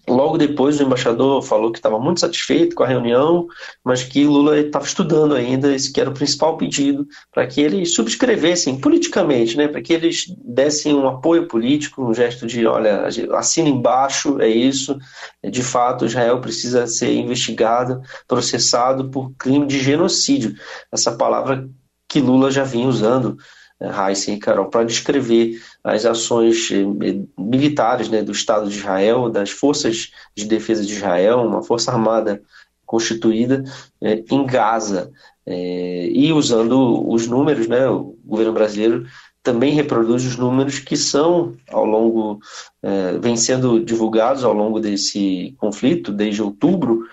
Logo 0.10 0.38
depois, 0.38 0.80
o 0.80 0.84
embaixador 0.84 1.42
falou 1.42 1.70
que 1.70 1.80
estava 1.80 2.00
muito 2.00 2.22
satisfeito 2.22 2.74
com 2.76 2.84
a 2.84 2.88
reunião, 2.88 3.46
mas 3.84 4.04
que 4.04 4.26
Lula 4.26 4.58
estava 4.58 4.86
estudando 4.86 5.36
ainda, 5.36 5.76
esse 5.76 5.92
que 5.92 6.00
era 6.00 6.10
o 6.10 6.14
principal 6.14 6.56
pedido, 6.56 7.06
para 7.30 7.46
que 7.46 7.60
eles 7.60 7.94
subscrevessem 7.94 8.80
politicamente, 8.80 9.58
né, 9.58 9.68
para 9.68 9.82
que 9.82 9.92
eles 9.92 10.26
dessem 10.46 10.94
um 10.94 11.08
apoio 11.08 11.46
político, 11.48 12.06
um 12.06 12.14
gesto 12.14 12.48
de, 12.48 12.66
olha, 12.66 13.06
assina 13.34 13.68
embaixo, 13.68 14.40
é 14.40 14.48
isso, 14.48 14.98
de 15.44 15.62
fato, 15.62 16.06
Israel 16.06 16.40
precisa 16.40 16.88
ser 16.88 17.14
investigado, 17.14 18.02
processado 18.26 19.10
por 19.10 19.34
crime 19.38 19.68
de 19.68 19.80
genocídio. 19.80 20.56
Essa 20.90 21.18
palavra 21.18 21.70
que 22.08 22.22
Lula 22.22 22.50
já 22.50 22.64
vinha 22.64 22.88
usando 22.88 23.38
Heisen 23.80 24.36
e 24.36 24.40
Carol, 24.40 24.66
para 24.66 24.86
descrever 24.86 25.62
as 25.84 26.06
ações 26.06 26.70
eh, 26.72 27.20
militares 27.38 28.10
né, 28.10 28.24
do 28.24 28.32
Estado 28.32 28.70
de 28.70 28.78
Israel, 28.78 29.30
das 29.30 29.52
forças 29.52 30.12
de 30.36 30.46
defesa 30.46 30.84
de 30.84 30.94
Israel, 30.94 31.42
uma 31.42 31.62
força 31.62 31.92
armada 31.92 32.42
constituída 32.86 33.64
eh, 34.02 34.24
em 34.30 34.46
Gaza. 34.46 35.12
É, 35.50 36.10
e 36.10 36.34
usando 36.34 37.10
os 37.10 37.26
números, 37.26 37.68
né, 37.68 37.88
o 37.88 38.18
governo 38.26 38.52
brasileiro 38.52 39.06
também 39.42 39.74
reproduz 39.74 40.26
os 40.26 40.36
números 40.36 40.80
que 40.80 40.98
são 40.98 41.56
ao 41.72 41.86
longo, 41.86 42.38
é, 42.84 43.18
vêm 43.18 43.38
sendo 43.38 43.80
divulgados 43.80 44.44
ao 44.44 44.52
longo 44.52 44.78
desse 44.78 45.56
conflito, 45.58 46.12
desde 46.12 46.44
outubro, 46.44 47.06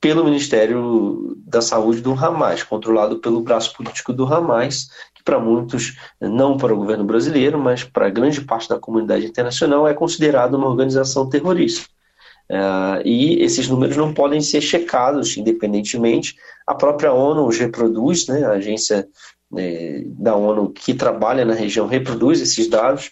pelo 0.00 0.24
Ministério 0.24 1.36
da 1.46 1.60
Saúde 1.60 2.00
do 2.00 2.12
Hamas, 2.12 2.64
controlado 2.64 3.20
pelo 3.20 3.40
braço 3.40 3.72
político 3.72 4.12
do 4.12 4.24
Hamas, 4.26 4.88
para 5.26 5.40
muitos, 5.40 5.96
não 6.20 6.56
para 6.56 6.72
o 6.72 6.76
governo 6.76 7.04
brasileiro, 7.04 7.58
mas 7.58 7.82
para 7.82 8.08
grande 8.08 8.40
parte 8.40 8.68
da 8.68 8.78
comunidade 8.78 9.26
internacional, 9.26 9.86
é 9.88 9.92
considerado 9.92 10.54
uma 10.54 10.68
organização 10.68 11.28
terrorista. 11.28 11.88
Uh, 12.48 13.02
e 13.04 13.42
esses 13.42 13.68
números 13.68 13.96
não 13.96 14.14
podem 14.14 14.40
ser 14.40 14.60
checados 14.60 15.36
independentemente. 15.36 16.36
A 16.64 16.76
própria 16.76 17.12
ONU 17.12 17.44
os 17.44 17.58
reproduz, 17.58 18.28
né, 18.28 18.44
a 18.44 18.52
agência 18.52 19.08
né, 19.50 20.04
da 20.06 20.36
ONU 20.36 20.70
que 20.70 20.94
trabalha 20.94 21.44
na 21.44 21.54
região 21.54 21.88
reproduz 21.88 22.40
esses 22.40 22.68
dados, 22.68 23.10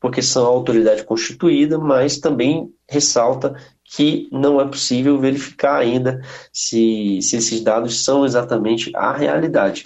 porque 0.00 0.22
são 0.22 0.46
autoridade 0.46 1.02
constituída, 1.02 1.78
mas 1.78 2.18
também 2.18 2.70
ressalta 2.88 3.56
que 3.82 4.28
não 4.30 4.60
é 4.60 4.64
possível 4.64 5.18
verificar 5.18 5.78
ainda 5.78 6.20
se, 6.52 7.18
se 7.22 7.36
esses 7.36 7.60
dados 7.60 8.04
são 8.04 8.24
exatamente 8.24 8.92
a 8.94 9.12
realidade. 9.12 9.82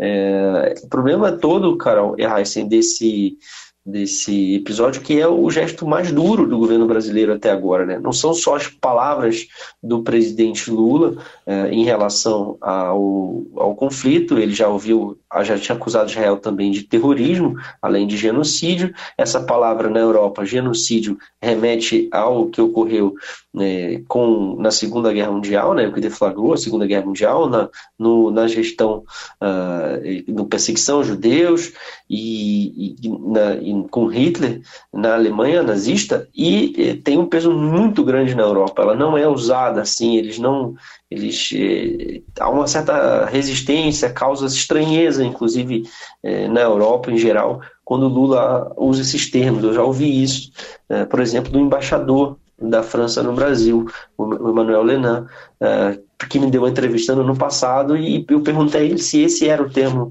É, 0.00 0.74
o 0.82 0.88
problema 0.88 1.30
todo, 1.32 1.76
Carol 1.76 2.14
Erraisen, 2.18 2.66
desse 2.66 3.36
desse 3.84 4.54
episódio, 4.54 5.00
que 5.00 5.18
é 5.18 5.26
o 5.26 5.50
gesto 5.50 5.86
mais 5.86 6.12
duro 6.12 6.46
do 6.46 6.58
governo 6.58 6.86
brasileiro 6.86 7.32
até 7.32 7.50
agora. 7.50 7.86
Né? 7.86 7.98
Não 7.98 8.12
são 8.12 8.34
só 8.34 8.56
as 8.56 8.68
palavras 8.68 9.46
do 9.82 10.02
presidente 10.02 10.70
Lula 10.70 11.16
eh, 11.46 11.68
em 11.70 11.82
relação 11.82 12.58
ao, 12.60 13.42
ao 13.56 13.74
conflito, 13.74 14.38
ele 14.38 14.52
já 14.52 14.68
ouviu, 14.68 15.18
já 15.42 15.58
tinha 15.58 15.76
acusado 15.76 16.10
Israel 16.10 16.36
também 16.36 16.70
de 16.70 16.82
terrorismo, 16.82 17.56
além 17.80 18.06
de 18.06 18.16
genocídio. 18.16 18.92
Essa 19.16 19.40
palavra 19.40 19.88
na 19.88 20.00
Europa, 20.00 20.44
genocídio, 20.44 21.16
remete 21.40 22.08
ao 22.12 22.46
que 22.46 22.60
ocorreu 22.60 23.14
né, 23.52 24.02
com, 24.08 24.56
na 24.60 24.70
Segunda 24.70 25.12
Guerra 25.12 25.32
Mundial, 25.32 25.74
né, 25.74 25.86
o 25.86 25.92
que 25.92 26.00
deflagrou 26.00 26.52
a 26.52 26.56
Segunda 26.56 26.86
Guerra 26.86 27.06
Mundial, 27.06 27.48
na, 27.48 27.68
no, 27.98 28.30
na 28.30 28.46
gestão, 28.46 29.04
uh, 29.40 30.32
no 30.32 30.46
perseguição 30.46 30.98
aos 30.98 31.06
judeus 31.06 31.72
e, 32.08 32.96
e, 33.02 33.08
na, 33.08 33.54
e, 33.56 33.88
com 33.90 34.06
Hitler 34.06 34.62
na 34.92 35.14
Alemanha 35.14 35.62
nazista, 35.62 36.28
e, 36.34 36.74
e 36.80 36.94
tem 36.94 37.18
um 37.18 37.26
peso 37.26 37.52
muito 37.52 38.04
grande 38.04 38.34
na 38.34 38.42
Europa. 38.42 38.82
Ela 38.82 38.94
não 38.94 39.16
é 39.16 39.28
usada 39.28 39.80
assim, 39.80 40.16
eles 40.16 40.38
não. 40.38 40.74
Eles, 41.10 41.50
eh, 41.52 42.22
há 42.38 42.48
uma 42.48 42.68
certa 42.68 43.24
resistência, 43.24 44.12
causa 44.12 44.46
estranheza, 44.46 45.19
inclusive 45.24 45.84
eh, 46.22 46.48
na 46.48 46.60
Europa 46.60 47.10
em 47.10 47.18
geral, 47.18 47.60
quando 47.84 48.08
Lula 48.08 48.72
usa 48.76 49.02
esses 49.02 49.30
termos. 49.30 49.64
Eu 49.64 49.72
já 49.72 49.82
ouvi 49.82 50.22
isso, 50.22 50.50
eh, 50.88 51.04
por 51.04 51.20
exemplo, 51.20 51.50
do 51.50 51.58
embaixador 51.58 52.36
da 52.60 52.82
França 52.82 53.22
no 53.22 53.32
Brasil, 53.32 53.86
o 54.18 54.50
Emmanuel 54.50 54.82
Lenin, 54.82 55.06
uh, 55.06 56.26
que 56.28 56.38
me 56.38 56.50
deu 56.50 56.62
uma 56.62 56.68
entrevista 56.68 57.14
no 57.14 57.22
ano 57.22 57.36
passado 57.36 57.96
e 57.96 58.24
eu 58.28 58.42
perguntei 58.42 58.82
a 58.82 58.84
ele 58.84 58.98
se 58.98 59.22
esse 59.22 59.48
era 59.48 59.62
o 59.62 59.70
termo 59.70 60.10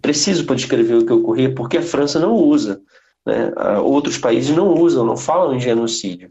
preciso 0.00 0.46
para 0.46 0.56
descrever 0.56 0.94
o 0.94 1.04
que 1.04 1.12
ocorria, 1.12 1.54
porque 1.54 1.78
a 1.78 1.82
França 1.82 2.18
não 2.18 2.34
usa. 2.34 2.80
Né? 3.26 3.52
Uh, 3.56 3.82
outros 3.82 4.16
países 4.16 4.54
não 4.56 4.74
usam, 4.74 5.04
não 5.04 5.16
falam 5.16 5.54
em 5.54 5.60
genocídio. 5.60 6.30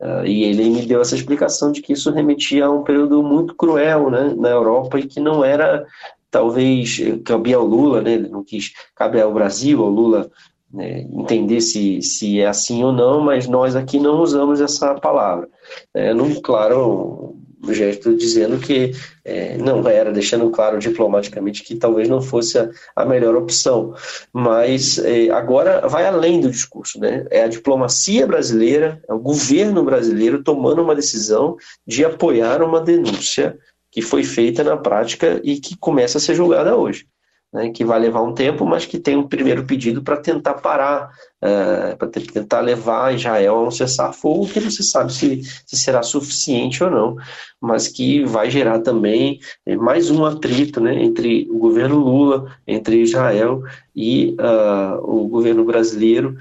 Uh, 0.00 0.24
e 0.24 0.44
ele 0.44 0.70
me 0.70 0.86
deu 0.86 1.00
essa 1.02 1.14
explicação 1.14 1.70
de 1.70 1.82
que 1.82 1.92
isso 1.92 2.10
remetia 2.10 2.64
a 2.64 2.70
um 2.70 2.82
período 2.82 3.22
muito 3.22 3.54
cruel 3.54 4.10
né, 4.10 4.34
na 4.36 4.48
Europa 4.48 4.98
e 4.98 5.06
que 5.06 5.20
não 5.20 5.44
era, 5.44 5.86
talvez, 6.30 6.98
cabia 7.24 7.56
ao 7.56 7.64
Lula, 7.64 8.00
né, 8.00 8.14
ele 8.14 8.28
não 8.28 8.44
quis, 8.44 8.72
cabe 8.94 9.20
ao 9.20 9.32
Brasil, 9.32 9.82
ao 9.82 9.90
Lula 9.90 10.30
né, 10.72 11.00
entender 11.12 11.60
se, 11.60 12.00
se 12.02 12.40
é 12.40 12.46
assim 12.46 12.84
ou 12.84 12.92
não, 12.92 13.20
mas 13.20 13.48
nós 13.48 13.74
aqui 13.74 13.98
não 13.98 14.20
usamos 14.20 14.60
essa 14.60 14.94
palavra. 14.94 15.48
É, 15.92 16.14
num 16.14 16.40
claro 16.40 17.36
gesto 17.68 18.16
dizendo 18.16 18.58
que 18.58 18.92
é, 19.24 19.58
não 19.58 19.86
era, 19.86 20.12
deixando 20.12 20.50
claro 20.50 20.78
diplomaticamente 20.78 21.62
que 21.62 21.74
talvez 21.74 22.08
não 22.08 22.22
fosse 22.22 22.58
a, 22.58 22.70
a 22.96 23.04
melhor 23.04 23.36
opção. 23.36 23.94
Mas 24.32 24.98
é, 24.98 25.28
agora 25.30 25.86
vai 25.86 26.06
além 26.06 26.40
do 26.40 26.50
discurso, 26.50 26.98
né? 26.98 27.26
É 27.30 27.44
a 27.44 27.48
diplomacia 27.48 28.26
brasileira, 28.26 29.02
é 29.08 29.12
o 29.12 29.18
governo 29.18 29.84
brasileiro 29.84 30.42
tomando 30.42 30.82
uma 30.82 30.94
decisão 30.94 31.56
de 31.86 32.04
apoiar 32.04 32.62
uma 32.62 32.80
denúncia 32.80 33.58
que 33.90 34.02
foi 34.02 34.24
feita 34.24 34.62
na 34.62 34.76
prática 34.76 35.40
e 35.44 35.60
que 35.60 35.76
começa 35.76 36.18
a 36.18 36.20
ser 36.20 36.34
julgada 36.34 36.76
hoje 36.76 37.06
né, 37.52 37.70
que 37.70 37.84
vai 37.84 37.98
levar 37.98 38.22
um 38.22 38.32
tempo, 38.32 38.64
mas 38.64 38.86
que 38.86 38.98
tem 38.98 39.16
um 39.16 39.26
primeiro 39.26 39.64
pedido 39.64 40.02
para 40.02 40.16
tentar 40.16 40.54
parar, 40.54 41.10
uh, 41.42 41.90
é, 41.92 41.96
para 41.96 42.08
tentar 42.08 42.60
levar 42.60 43.14
Israel 43.14 43.56
a 43.56 43.68
um 43.68 43.70
cessar-fogo, 43.70 44.48
que 44.48 44.60
não 44.60 44.70
se 44.70 44.84
sabe 44.84 45.12
se, 45.12 45.42
se, 45.66 45.76
será 45.76 46.02
suficiente 46.02 46.82
ou 46.82 46.90
não, 46.90 47.16
mas 47.60 47.88
que 47.88 48.24
vai 48.24 48.50
gerar 48.50 48.80
também 48.80 49.40
mais 49.78 50.10
um 50.10 50.24
atrito 50.24 50.80
né, 50.80 51.02
entre 51.02 51.48
o 51.50 51.58
governo 51.58 51.98
Lula, 51.98 52.56
entre 52.66 53.02
Israel 53.02 53.62
e 53.94 54.36
uh, 54.38 54.98
o 55.02 55.28
governo 55.28 55.64
brasileiro. 55.64 56.36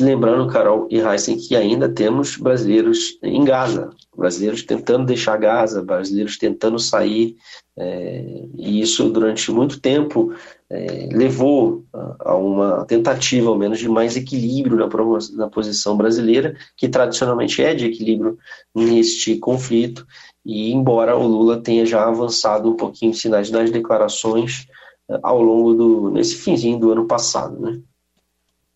Lembrando, 0.00 0.50
Carol 0.50 0.88
e 0.90 0.98
Heisen, 0.98 1.36
que 1.36 1.54
ainda 1.54 1.88
temos 1.88 2.36
brasileiros 2.36 3.18
em 3.22 3.44
Gaza, 3.44 3.90
brasileiros 4.16 4.62
tentando 4.62 5.04
deixar 5.04 5.36
Gaza, 5.36 5.82
brasileiros 5.82 6.38
tentando 6.38 6.78
sair, 6.78 7.36
é, 7.78 8.44
e 8.56 8.80
isso 8.80 9.08
durante 9.10 9.50
muito 9.50 9.80
tempo 9.80 10.32
é, 10.68 11.08
levou 11.12 11.84
a 12.20 12.34
uma 12.34 12.84
tentativa, 12.86 13.48
ao 13.48 13.58
menos, 13.58 13.78
de 13.78 13.88
mais 13.88 14.16
equilíbrio 14.16 14.76
na, 14.76 14.88
na 15.36 15.48
posição 15.48 15.96
brasileira, 15.96 16.56
que 16.76 16.88
tradicionalmente 16.88 17.62
é 17.62 17.74
de 17.74 17.86
equilíbrio 17.86 18.38
neste 18.74 19.36
conflito, 19.36 20.06
e 20.44 20.72
embora 20.72 21.16
o 21.16 21.26
Lula 21.26 21.62
tenha 21.62 21.84
já 21.84 22.06
avançado 22.06 22.70
um 22.70 22.76
pouquinho 22.76 23.14
sinais 23.14 23.50
das 23.50 23.70
declarações 23.70 24.66
é, 25.10 25.18
ao 25.22 25.42
longo 25.42 25.74
do, 25.74 26.10
nesse 26.10 26.36
finzinho 26.36 26.78
do 26.78 26.90
ano 26.90 27.06
passado, 27.06 27.60
né? 27.60 27.80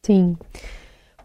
Sim. 0.02 0.36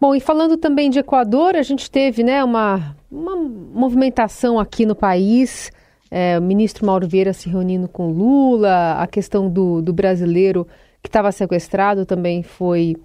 Bom, 0.00 0.14
e 0.14 0.20
falando 0.20 0.56
também 0.56 0.88
de 0.88 0.98
Equador, 0.98 1.54
a 1.54 1.62
gente 1.62 1.90
teve 1.90 2.22
né, 2.24 2.42
uma, 2.42 2.96
uma 3.12 3.36
movimentação 3.36 4.58
aqui 4.58 4.86
no 4.86 4.94
país, 4.94 5.70
é, 6.10 6.38
o 6.38 6.42
ministro 6.42 6.86
Mauro 6.86 7.06
Vieira 7.06 7.34
se 7.34 7.50
reunindo 7.50 7.86
com 7.86 8.10
Lula, 8.10 8.94
a 8.98 9.06
questão 9.06 9.50
do, 9.50 9.82
do 9.82 9.92
brasileiro 9.92 10.66
que 11.02 11.08
estava 11.08 11.30
sequestrado 11.30 12.06
também 12.06 12.42
foi 12.42 12.96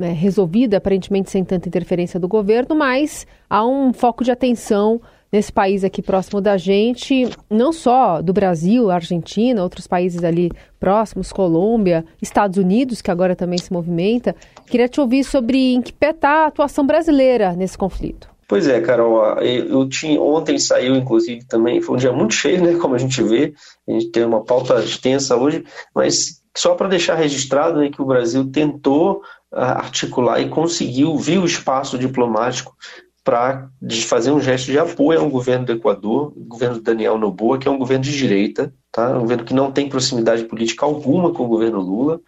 é, 0.00 0.08
resolvida, 0.08 0.78
aparentemente 0.78 1.30
sem 1.30 1.44
tanta 1.44 1.68
interferência 1.68 2.18
do 2.18 2.26
governo, 2.26 2.74
mas 2.74 3.24
há 3.48 3.64
um 3.64 3.92
foco 3.92 4.24
de 4.24 4.32
atenção 4.32 5.00
nesse 5.32 5.52
país 5.52 5.84
aqui 5.84 6.02
próximo 6.02 6.40
da 6.40 6.56
gente, 6.56 7.28
não 7.50 7.72
só 7.72 8.22
do 8.22 8.32
Brasil, 8.32 8.90
Argentina, 8.90 9.62
outros 9.62 9.86
países 9.86 10.24
ali 10.24 10.50
próximos, 10.78 11.32
Colômbia, 11.32 12.04
Estados 12.20 12.58
Unidos, 12.58 13.02
que 13.02 13.10
agora 13.10 13.36
também 13.36 13.58
se 13.58 13.72
movimenta. 13.72 14.34
Queria 14.66 14.88
te 14.88 15.00
ouvir 15.00 15.24
sobre 15.24 15.74
em 15.74 15.82
que 15.82 15.92
pé 15.92 16.10
está 16.10 16.44
a 16.44 16.46
atuação 16.46 16.86
brasileira 16.86 17.52
nesse 17.54 17.76
conflito. 17.76 18.28
Pois 18.48 18.68
é, 18.68 18.80
Carol, 18.80 19.40
eu 19.40 19.88
tinha, 19.88 20.20
ontem 20.20 20.56
saiu, 20.56 20.94
inclusive, 20.94 21.44
também, 21.46 21.80
foi 21.80 21.96
um 21.96 21.98
dia 21.98 22.12
muito 22.12 22.32
cheio, 22.32 22.62
né, 22.62 22.78
como 22.78 22.94
a 22.94 22.98
gente 22.98 23.20
vê, 23.20 23.52
a 23.88 23.92
gente 23.92 24.10
tem 24.12 24.24
uma 24.24 24.44
pauta 24.44 24.78
extensa 24.78 25.36
hoje, 25.36 25.64
mas 25.92 26.40
só 26.56 26.76
para 26.76 26.88
deixar 26.88 27.16
registrado 27.16 27.80
né, 27.80 27.90
que 27.90 28.00
o 28.00 28.06
Brasil 28.06 28.48
tentou 28.50 29.20
ah, 29.52 29.78
articular 29.78 30.40
e 30.40 30.48
conseguiu, 30.48 31.16
viu 31.16 31.42
o 31.42 31.46
espaço 31.46 31.98
diplomático 31.98 32.72
para 33.26 33.68
fazer 34.06 34.30
um 34.30 34.40
gesto 34.40 34.66
de 34.66 34.78
apoio 34.78 35.18
ao 35.18 35.28
governo 35.28 35.66
do 35.66 35.72
Equador, 35.72 36.32
governo 36.36 36.76
do 36.76 36.80
Daniel 36.80 37.18
Noboa, 37.18 37.58
que 37.58 37.66
é 37.66 37.70
um 37.70 37.76
governo 37.76 38.04
de 38.04 38.16
direita, 38.16 38.72
tá? 38.92 39.16
um 39.18 39.22
governo 39.22 39.44
que 39.44 39.52
não 39.52 39.72
tem 39.72 39.88
proximidade 39.88 40.44
política 40.44 40.86
alguma 40.86 41.32
com 41.32 41.42
o 41.42 41.48
governo 41.48 41.80
Lula, 41.80 42.20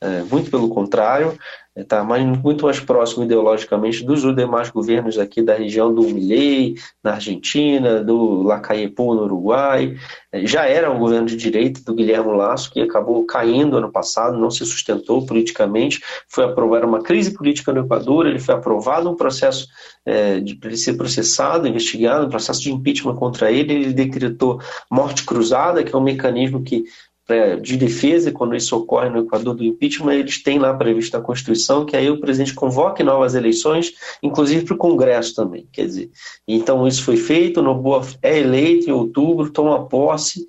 é, 0.00 0.22
muito 0.22 0.52
pelo 0.52 0.68
contrário, 0.68 1.36
está 1.76 2.04
mais, 2.04 2.24
muito 2.24 2.64
mais 2.64 2.78
próximo 2.78 3.24
ideologicamente 3.24 4.04
dos 4.04 4.22
demais 4.34 4.70
governos 4.70 5.18
aqui 5.18 5.42
da 5.42 5.54
região 5.54 5.92
do 5.92 6.02
Milei, 6.02 6.76
na 7.02 7.14
Argentina, 7.14 8.02
do 8.02 8.42
Lacayepo, 8.42 9.14
no 9.14 9.24
Uruguai. 9.24 9.96
É, 10.30 10.46
já 10.46 10.66
era 10.66 10.90
um 10.90 10.98
governo 10.98 11.26
de 11.26 11.36
direita 11.36 11.80
do 11.84 11.94
Guilherme 11.94 12.36
Lasso, 12.36 12.70
que 12.70 12.80
acabou 12.80 13.24
caindo 13.26 13.76
ano 13.76 13.90
passado, 13.90 14.38
não 14.38 14.50
se 14.50 14.64
sustentou 14.64 15.26
politicamente, 15.26 16.00
foi 16.28 16.44
aprovada 16.44 16.86
uma 16.86 17.02
crise 17.02 17.32
política 17.32 17.72
no 17.72 17.84
Equador, 17.84 18.26
ele 18.26 18.38
foi 18.38 18.54
aprovado 18.54 19.10
um 19.10 19.16
processo 19.16 19.66
é, 20.06 20.38
de 20.38 20.58
ele 20.62 20.76
ser 20.76 20.94
processado, 20.94 21.66
investigado, 21.66 22.26
um 22.26 22.30
processo 22.30 22.62
de 22.62 22.72
impeachment 22.72 23.16
contra 23.16 23.50
ele, 23.50 23.72
ele 23.72 23.92
decretou 23.92 24.60
morte 24.90 25.24
cruzada, 25.24 25.82
que 25.82 25.94
é 25.94 25.98
um 25.98 26.02
mecanismo 26.02 26.62
que 26.62 26.84
de 27.62 27.78
defesa, 27.78 28.30
quando 28.30 28.54
isso 28.54 28.76
ocorre 28.76 29.08
no 29.08 29.20
Equador 29.20 29.54
do 29.54 29.64
impeachment, 29.64 30.14
eles 30.14 30.42
têm 30.42 30.58
lá 30.58 30.74
previsto 30.74 31.16
na 31.16 31.24
Constituição 31.24 31.86
que 31.86 31.96
aí 31.96 32.10
o 32.10 32.20
presidente 32.20 32.52
convoque 32.52 33.02
novas 33.02 33.34
eleições, 33.34 33.94
inclusive 34.22 34.64
para 34.66 34.74
o 34.74 34.78
Congresso 34.78 35.34
também. 35.34 35.66
Quer 35.72 35.86
dizer, 35.86 36.10
então 36.46 36.86
isso 36.86 37.02
foi 37.02 37.16
feito, 37.16 37.62
Noboa 37.62 38.02
é 38.20 38.38
eleito 38.38 38.90
em 38.90 38.92
outubro, 38.92 39.50
toma 39.50 39.86
posse 39.88 40.46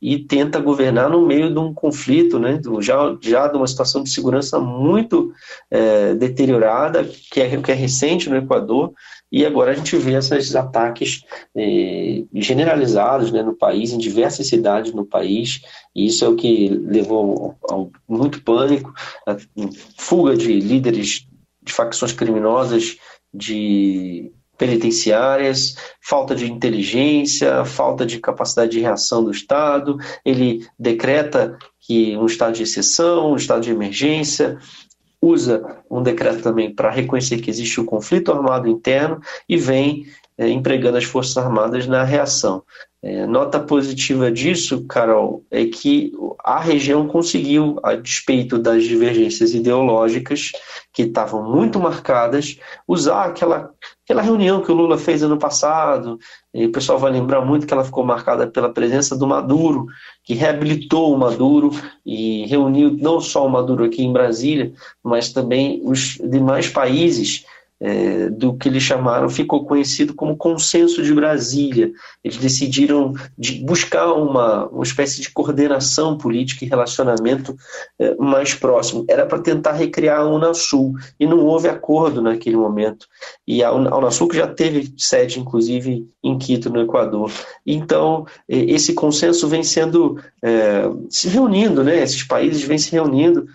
e 0.00 0.18
tenta 0.18 0.60
governar 0.60 1.08
no 1.08 1.26
meio 1.26 1.50
de 1.50 1.58
um 1.58 1.72
conflito, 1.72 2.38
né, 2.38 2.60
já, 2.80 3.16
já 3.20 3.48
de 3.48 3.56
uma 3.56 3.66
situação 3.66 4.02
de 4.02 4.10
segurança 4.10 4.58
muito 4.58 5.32
é, 5.70 6.14
deteriorada, 6.14 7.08
que 7.32 7.40
é, 7.40 7.56
que 7.56 7.72
é 7.72 7.74
recente 7.74 8.28
no 8.28 8.36
Equador, 8.36 8.92
e 9.30 9.44
agora 9.44 9.72
a 9.72 9.74
gente 9.74 9.96
vê 9.96 10.14
esses 10.14 10.56
ataques 10.56 11.22
eh, 11.54 12.24
generalizados 12.34 13.30
né, 13.30 13.42
no 13.42 13.54
país, 13.54 13.92
em 13.92 13.98
diversas 13.98 14.48
cidades 14.48 14.92
no 14.92 15.04
país, 15.04 15.60
e 15.94 16.06
isso 16.06 16.24
é 16.24 16.28
o 16.28 16.36
que 16.36 16.68
levou 16.68 17.54
a, 17.70 17.74
a 17.74 17.86
muito 18.08 18.42
pânico, 18.42 18.92
a 19.26 19.36
fuga 19.98 20.36
de 20.36 20.58
líderes 20.60 21.26
de 21.62 21.72
facções 21.72 22.12
criminosas, 22.12 22.96
de 23.32 24.32
penitenciárias, 24.58 25.76
falta 26.02 26.34
de 26.34 26.50
inteligência, 26.50 27.64
falta 27.64 28.04
de 28.04 28.18
capacidade 28.18 28.72
de 28.72 28.80
reação 28.80 29.22
do 29.22 29.30
Estado. 29.30 29.96
Ele 30.24 30.66
decreta 30.76 31.56
que 31.78 32.16
um 32.16 32.26
estado 32.26 32.54
de 32.54 32.64
exceção, 32.64 33.32
um 33.32 33.36
estado 33.36 33.62
de 33.62 33.70
emergência, 33.70 34.58
usa 35.20 35.82
um 35.90 36.02
decreto 36.02 36.42
também 36.42 36.74
para 36.74 36.90
reconhecer 36.90 37.38
que 37.38 37.50
existe 37.50 37.80
o 37.80 37.82
um 37.82 37.86
conflito 37.86 38.32
armado 38.32 38.68
interno 38.68 39.20
e 39.48 39.56
vem 39.56 40.06
é, 40.36 40.48
empregando 40.48 40.96
as 40.96 41.04
Forças 41.04 41.36
Armadas 41.36 41.86
na 41.86 42.04
reação. 42.04 42.62
É, 43.02 43.26
nota 43.26 43.60
positiva 43.60 44.30
disso, 44.30 44.84
Carol, 44.86 45.44
é 45.50 45.66
que 45.66 46.12
a 46.44 46.60
região 46.60 47.06
conseguiu, 47.06 47.78
a 47.82 47.94
despeito 47.94 48.58
das 48.58 48.84
divergências 48.84 49.54
ideológicas 49.54 50.52
que 50.92 51.02
estavam 51.02 51.48
muito 51.48 51.78
marcadas, 51.78 52.58
usar 52.86 53.24
aquela, 53.24 53.72
aquela 54.08 54.22
reunião 54.22 54.62
que 54.62 54.72
o 54.72 54.74
Lula 54.74 54.96
fez 54.96 55.22
ano 55.22 55.36
passado. 55.36 56.18
O 56.54 56.68
pessoal 56.70 56.98
vai 56.98 57.12
lembrar 57.12 57.42
muito 57.42 57.66
que 57.66 57.74
ela 57.74 57.84
ficou 57.84 58.02
marcada 58.02 58.46
pela 58.46 58.72
presença 58.72 59.14
do 59.14 59.26
Maduro, 59.26 59.84
que 60.24 60.32
reabilitou 60.32 61.14
o 61.14 61.18
Maduro 61.18 61.70
e 62.06 62.46
reuniu 62.46 62.96
não 62.98 63.20
só 63.20 63.46
o 63.46 63.50
Maduro 63.50 63.84
aqui 63.84 64.02
em 64.02 64.10
Brasília, 64.10 64.72
mas 65.04 65.30
também 65.30 65.82
os 65.84 66.16
demais 66.24 66.68
países 66.70 67.44
é, 67.80 68.28
do 68.28 68.54
que 68.54 68.68
eles 68.68 68.82
chamaram, 68.82 69.28
ficou 69.28 69.64
conhecido 69.64 70.14
como 70.14 70.36
Consenso 70.36 71.02
de 71.02 71.14
Brasília. 71.14 71.92
Eles 72.24 72.36
decidiram 72.36 73.12
de 73.36 73.64
buscar 73.64 74.12
uma, 74.12 74.66
uma 74.66 74.82
espécie 74.82 75.20
de 75.20 75.30
coordenação 75.30 76.18
política 76.18 76.64
e 76.64 76.68
relacionamento 76.68 77.56
é, 77.98 78.14
mais 78.16 78.54
próximo. 78.54 79.04
Era 79.08 79.26
para 79.26 79.38
tentar 79.38 79.72
recriar 79.72 80.20
a 80.20 80.28
Unasul, 80.28 80.94
e 81.18 81.26
não 81.26 81.44
houve 81.44 81.68
acordo 81.68 82.20
naquele 82.20 82.56
momento. 82.56 83.06
E 83.46 83.62
a 83.62 83.72
Unasul 83.72 84.28
que 84.28 84.36
já 84.36 84.46
teve 84.46 84.92
sede, 84.96 85.38
inclusive, 85.38 86.08
em 86.22 86.38
Quito, 86.38 86.70
no 86.70 86.80
Equador. 86.80 87.30
Então, 87.64 88.26
é, 88.48 88.56
esse 88.56 88.92
consenso 88.92 89.46
vem 89.46 89.62
sendo 89.62 90.20
é, 90.42 90.82
se 91.08 91.28
reunindo, 91.28 91.84
né? 91.84 92.02
esses 92.02 92.22
países 92.22 92.62
vêm 92.62 92.78
se 92.78 92.90
reunindo 92.90 93.46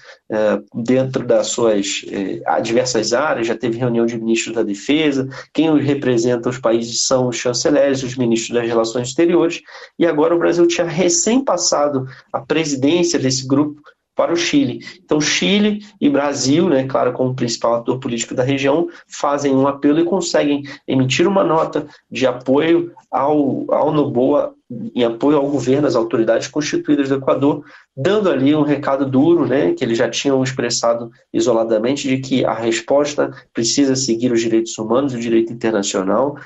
dentro 0.74 1.25
das 1.25 1.48
suas 1.48 2.06
é, 2.12 2.62
diversas 2.62 3.13
áreas, 3.13 3.48
já 3.48 3.56
teve 3.56 3.78
reunião 3.78 4.06
de 4.06 4.18
ministros 4.18 4.56
da 4.56 4.63
Defesa, 4.63 5.28
quem 5.54 5.70
os 5.70 5.84
representa 5.84 6.50
os 6.50 6.58
países 6.58 7.06
são 7.06 7.28
os 7.28 7.36
chanceleres, 7.36 8.04
os 8.04 8.16
ministros 8.16 8.54
das 8.54 8.68
Relações 8.68 9.10
Exteriores, 9.10 9.62
e 9.98 10.06
agora 10.06 10.36
o 10.36 10.40
Brasil 10.40 10.68
tinha 10.68 10.88
recém 10.88 11.44
passado 11.44 12.06
a 12.32 12.40
presidência 12.40 13.20
desse 13.20 13.48
grupo 13.48 13.82
para 14.15 14.34
o 14.34 14.36
Chile. 14.36 14.79
Então, 15.03 15.20
Chile 15.20 15.79
e 16.00 16.10
Brasil, 16.10 16.70
né, 16.70 16.86
claro, 16.86 17.13
como 17.13 17.36
principal 17.36 17.75
ator 17.75 18.00
político 18.00 18.36
da 18.36 18.43
região, 18.43 18.88
fazem 19.08 19.53
um 19.53 19.67
apelo 19.67 20.00
e 20.00 20.05
conseguem 20.05 20.63
emitir 20.88 21.27
uma 21.27 21.43
nota 21.43 21.88
de 22.12 22.27
apoio 22.27 22.91
ao, 23.12 23.65
ao 23.70 23.91
Noboa, 23.91 24.53
em 24.96 25.03
apoio 25.03 25.38
ao 25.38 25.50
governo, 25.50 25.88
às 25.88 25.96
autoridades 25.96 26.48
constituídas 26.48 27.10
do 27.10 27.15
Equador, 27.15 27.63
dando 27.96 28.29
ali 28.29 28.55
um 28.55 28.63
recado 28.63 29.05
duro, 29.05 29.46
né, 29.46 29.74
que 29.74 29.84
eles 29.84 29.98
já 29.98 30.10
tinham 30.10 30.43
expressado 30.43 31.12
isoladamente, 31.32 32.08
de 32.08 32.17
que 32.17 32.46
a 32.46 32.53
resposta 32.53 33.31
precisa 33.53 33.96
seguir 33.96 34.31
os 34.31 34.42
direitos 34.42 34.77
humanos 34.77 35.14
e 35.14 35.18
o 35.18 35.20
direito 35.20 35.51
internacional, 35.51 36.38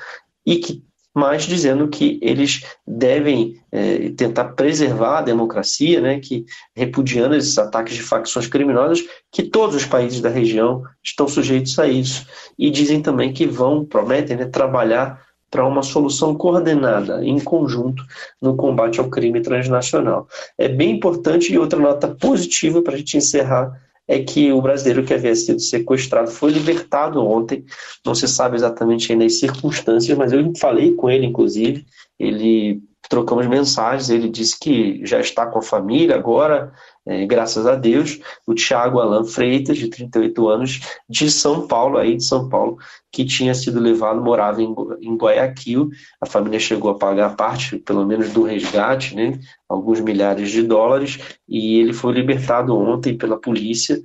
e 0.45 0.57
que 0.57 0.81
mas 1.17 1.47
dizendo 1.47 1.87
que 1.87 2.19
eles 2.21 2.63
devem 2.85 3.55
é, 3.71 4.09
tentar 4.09 4.49
preservar 4.49 5.17
a 5.17 5.21
democracia, 5.23 5.99
né, 5.99 6.19
que 6.19 6.45
repudiando 6.75 7.35
esses 7.35 7.57
ataques 7.57 7.95
de 7.95 8.03
facções 8.03 8.45
criminosas, 8.45 9.03
que 9.31 9.41
todos 9.41 9.75
os 9.75 9.83
países 9.83 10.21
da 10.21 10.29
região 10.29 10.83
estão 11.03 11.27
sujeitos 11.27 11.79
a 11.79 11.87
isso. 11.87 12.27
E 12.55 12.69
dizem 12.69 13.01
também 13.01 13.33
que 13.33 13.47
vão, 13.47 13.83
prometem, 13.83 14.37
né, 14.37 14.45
trabalhar 14.45 15.19
para 15.49 15.65
uma 15.65 15.81
solução 15.81 16.35
coordenada, 16.35 17.25
em 17.25 17.39
conjunto, 17.39 18.03
no 18.39 18.55
combate 18.55 18.99
ao 18.99 19.09
crime 19.09 19.41
transnacional. 19.41 20.27
É 20.55 20.67
bem 20.67 20.91
importante 20.91 21.51
e 21.51 21.57
outra 21.57 21.79
nota 21.79 22.09
positiva 22.09 22.83
para 22.83 22.93
a 22.93 22.97
gente 22.97 23.17
encerrar 23.17 23.86
é 24.07 24.19
que 24.19 24.51
o 24.53 24.61
brasileiro 24.61 25.03
que 25.03 25.13
havia 25.13 25.35
sido 25.35 25.59
sequestrado 25.59 26.31
foi 26.31 26.51
libertado 26.51 27.23
ontem. 27.25 27.65
Não 28.05 28.15
se 28.15 28.27
sabe 28.27 28.55
exatamente 28.55 29.11
ainda 29.11 29.25
as 29.25 29.39
circunstâncias, 29.39 30.17
mas 30.17 30.31
eu 30.31 30.51
falei 30.57 30.93
com 30.93 31.09
ele, 31.09 31.25
inclusive. 31.25 31.85
Ele 32.17 32.81
trocamos 33.09 33.47
mensagens. 33.47 34.09
Ele 34.09 34.29
disse 34.29 34.57
que 34.59 35.05
já 35.05 35.19
está 35.19 35.45
com 35.45 35.59
a 35.59 35.63
família 35.63 36.15
agora, 36.15 36.71
é, 37.07 37.25
graças 37.25 37.65
a 37.65 37.73
Deus, 37.73 38.19
o 38.45 38.53
Tiago 38.53 38.99
Alan 38.99 39.23
Freitas, 39.23 39.77
de 39.77 39.87
38 39.87 40.49
anos, 40.49 40.81
de 41.09 41.31
São 41.31 41.65
Paulo, 41.65 41.97
aí 41.97 42.17
de 42.17 42.23
São 42.23 42.49
Paulo, 42.49 42.77
que 43.09 43.23
tinha 43.23 43.55
sido 43.55 43.79
levado, 43.79 44.21
morava 44.21 44.61
em, 44.61 44.75
em 44.99 45.15
Guayaquil. 45.15 45.89
A 46.19 46.25
família 46.25 46.59
chegou 46.59 46.91
a 46.91 46.97
pagar 46.97 47.37
parte, 47.37 47.77
pelo 47.77 48.05
menos, 48.05 48.33
do 48.33 48.43
resgate, 48.43 49.15
né, 49.15 49.39
alguns 49.69 50.01
milhares 50.01 50.51
de 50.51 50.61
dólares, 50.63 51.17
e 51.47 51.79
ele 51.79 51.93
foi 51.93 52.11
libertado 52.13 52.77
ontem 52.77 53.17
pela 53.17 53.39
polícia. 53.39 54.01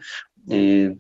É, 0.49 0.95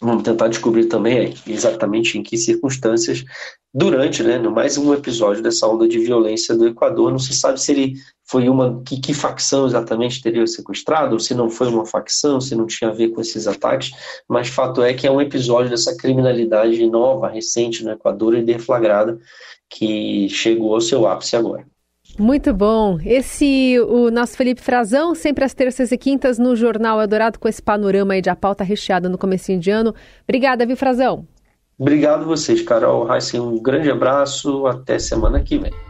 Vamos 0.00 0.22
tentar 0.22 0.46
descobrir 0.46 0.86
também 0.86 1.34
exatamente 1.44 2.16
em 2.16 2.22
que 2.22 2.36
circunstâncias, 2.36 3.24
durante 3.72 4.22
né, 4.22 4.38
mais 4.38 4.78
um 4.78 4.92
episódio 4.94 5.42
dessa 5.42 5.66
onda 5.66 5.86
de 5.86 5.98
violência 5.98 6.56
do 6.56 6.66
Equador. 6.66 7.10
Não 7.10 7.18
se 7.18 7.34
sabe 7.34 7.60
se 7.60 7.72
ele 7.72 7.94
foi 8.24 8.48
uma. 8.48 8.82
Que, 8.84 9.00
que 9.00 9.14
facção 9.14 9.66
exatamente 9.66 10.22
teria 10.22 10.46
sequestrado, 10.46 11.14
ou 11.14 11.20
se 11.20 11.34
não 11.34 11.50
foi 11.50 11.68
uma 11.68 11.86
facção, 11.86 12.40
se 12.40 12.54
não 12.54 12.66
tinha 12.66 12.90
a 12.90 12.94
ver 12.94 13.08
com 13.08 13.20
esses 13.20 13.46
ataques, 13.46 13.90
mas 14.28 14.48
fato 14.48 14.82
é 14.82 14.94
que 14.94 15.06
é 15.06 15.10
um 15.10 15.20
episódio 15.20 15.70
dessa 15.70 15.96
criminalidade 15.96 16.84
nova, 16.88 17.28
recente 17.28 17.84
no 17.84 17.90
Equador 17.90 18.34
e 18.36 18.42
deflagrada, 18.42 19.18
que 19.68 20.28
chegou 20.28 20.74
ao 20.74 20.80
seu 20.80 21.06
ápice 21.06 21.36
agora. 21.36 21.66
Muito 22.18 22.52
bom. 22.52 22.98
Esse, 23.04 23.78
o 23.80 24.10
nosso 24.10 24.36
Felipe 24.36 24.60
Frazão, 24.60 25.14
sempre 25.14 25.44
às 25.44 25.54
terças 25.54 25.92
e 25.92 25.98
quintas 25.98 26.36
no 26.36 26.56
Jornal 26.56 27.00
Eldorado, 27.00 27.38
com 27.38 27.46
esse 27.46 27.62
panorama 27.62 28.14
aí 28.14 28.22
de 28.22 28.30
a 28.30 28.34
pauta 28.34 28.64
recheada 28.64 29.08
no 29.08 29.18
comecinho 29.18 29.60
de 29.60 29.70
ano. 29.70 29.94
Obrigada, 30.24 30.66
viu, 30.66 30.76
Frazão? 30.76 31.26
Obrigado 31.78 32.24
vocês, 32.24 32.60
Carol. 32.62 33.04
Raíssa, 33.04 33.40
um 33.40 33.62
grande 33.62 33.90
abraço. 33.90 34.66
Até 34.66 34.98
semana 34.98 35.42
que 35.42 35.58
vem. 35.58 35.87